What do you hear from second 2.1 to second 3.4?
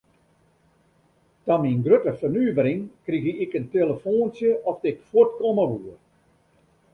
fernuvering krige